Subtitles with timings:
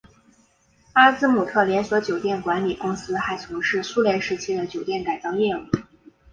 [0.93, 5.59] 阿兹姆特连锁酒店管理公司还从事苏联时期的酒店改造业务。